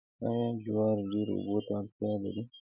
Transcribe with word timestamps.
آیا 0.27 0.49
جوار 0.65 0.97
ډیرو 1.11 1.33
اوبو 1.37 1.57
ته 1.65 1.71
اړتیا 1.79 2.11
لري؟ 2.23 2.43